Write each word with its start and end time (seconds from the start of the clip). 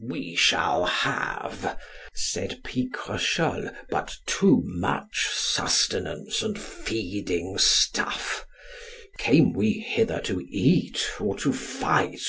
We 0.00 0.36
shall 0.36 0.84
have, 0.86 1.76
said 2.14 2.60
Picrochole, 2.62 3.72
but 3.90 4.16
too 4.26 4.62
much 4.64 5.26
sustenance 5.32 6.40
and 6.40 6.56
feeding 6.56 7.58
stuff. 7.58 8.46
Came 9.18 9.52
we 9.52 9.72
hither 9.80 10.20
to 10.20 10.46
eat 10.48 11.04
or 11.18 11.36
to 11.38 11.52
fight? 11.52 12.20